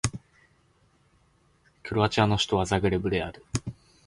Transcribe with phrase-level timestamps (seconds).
[1.83, 3.45] クロアチアの首都はザグレブである